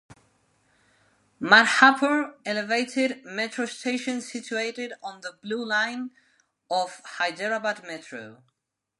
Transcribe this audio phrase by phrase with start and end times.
[1.39, 6.09] Madhapur elevated metro station situated on the Blue Line
[6.71, 8.41] of Hyderabad Metro.